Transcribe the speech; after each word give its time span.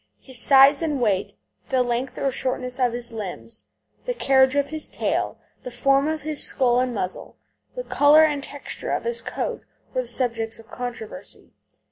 His 0.19 0.39
size 0.39 0.81
and 0.81 0.99
weight, 0.99 1.35
the 1.69 1.83
length 1.83 2.17
or 2.17 2.31
shortness 2.31 2.79
of 2.79 2.91
his 2.93 3.13
limbs, 3.13 3.65
the 4.05 4.15
carriage 4.15 4.55
of 4.55 4.69
his 4.71 4.89
tail, 4.89 5.37
the 5.61 5.69
form 5.69 6.07
of 6.07 6.23
his 6.23 6.43
skull 6.43 6.79
and 6.79 6.91
muzzle, 6.91 7.37
the 7.75 7.83
colour 7.83 8.23
and 8.23 8.43
texture 8.43 8.89
of 8.93 9.03
his 9.03 9.21
coat 9.21 9.67
were 9.93 10.01
the 10.01 10.07
subjects 10.07 10.57
of 10.57 10.69
controversy. 10.71 11.53